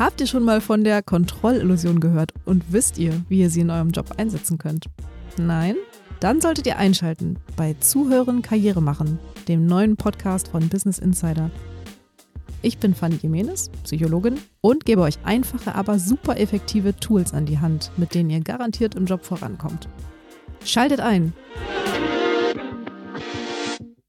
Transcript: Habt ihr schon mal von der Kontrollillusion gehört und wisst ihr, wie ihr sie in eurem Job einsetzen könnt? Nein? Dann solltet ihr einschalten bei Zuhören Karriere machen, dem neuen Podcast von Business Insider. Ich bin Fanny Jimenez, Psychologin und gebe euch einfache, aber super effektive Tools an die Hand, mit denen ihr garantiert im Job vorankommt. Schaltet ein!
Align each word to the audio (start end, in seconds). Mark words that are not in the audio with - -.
Habt 0.00 0.22
ihr 0.22 0.26
schon 0.26 0.44
mal 0.44 0.62
von 0.62 0.82
der 0.82 1.02
Kontrollillusion 1.02 2.00
gehört 2.00 2.32
und 2.46 2.72
wisst 2.72 2.96
ihr, 2.96 3.12
wie 3.28 3.40
ihr 3.40 3.50
sie 3.50 3.60
in 3.60 3.68
eurem 3.68 3.90
Job 3.90 4.06
einsetzen 4.16 4.56
könnt? 4.56 4.86
Nein? 5.36 5.76
Dann 6.20 6.40
solltet 6.40 6.66
ihr 6.66 6.78
einschalten 6.78 7.36
bei 7.54 7.74
Zuhören 7.80 8.40
Karriere 8.40 8.80
machen, 8.80 9.18
dem 9.46 9.66
neuen 9.66 9.98
Podcast 9.98 10.48
von 10.48 10.70
Business 10.70 10.98
Insider. 10.98 11.50
Ich 12.62 12.78
bin 12.78 12.94
Fanny 12.94 13.16
Jimenez, 13.16 13.68
Psychologin 13.84 14.38
und 14.62 14.86
gebe 14.86 15.02
euch 15.02 15.18
einfache, 15.22 15.74
aber 15.74 15.98
super 15.98 16.38
effektive 16.40 16.96
Tools 16.96 17.34
an 17.34 17.44
die 17.44 17.58
Hand, 17.58 17.90
mit 17.98 18.14
denen 18.14 18.30
ihr 18.30 18.40
garantiert 18.40 18.94
im 18.94 19.04
Job 19.04 19.22
vorankommt. 19.22 19.86
Schaltet 20.64 21.00
ein! 21.00 21.34